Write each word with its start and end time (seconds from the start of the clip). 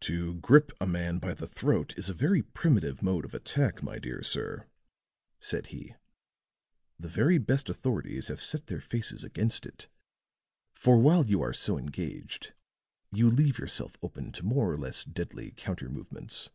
"To 0.00 0.34
grip 0.34 0.72
a 0.80 0.86
man 0.88 1.18
by 1.18 1.32
the 1.32 1.46
throat 1.46 1.94
is 1.96 2.08
a 2.08 2.12
very 2.12 2.42
primitive 2.42 3.04
mode 3.04 3.24
of 3.24 3.32
attack, 3.34 3.84
my 3.84 4.00
dear 4.00 4.20
sir," 4.20 4.66
said 5.38 5.68
he. 5.68 5.94
"The 6.98 7.06
very 7.06 7.38
best 7.38 7.68
authorities 7.68 8.26
have 8.26 8.42
set 8.42 8.66
their 8.66 8.80
faces 8.80 9.22
against 9.22 9.64
it, 9.66 9.86
for 10.74 10.98
while 10.98 11.24
you 11.24 11.40
are 11.40 11.52
so 11.52 11.78
engaged, 11.78 12.52
you 13.12 13.30
leave 13.30 13.60
yourself 13.60 13.96
open 14.02 14.32
to 14.32 14.42
more 14.44 14.68
or 14.72 14.76
less 14.76 15.04
deadly 15.04 15.52
counter 15.52 15.88
movements. 15.88 16.50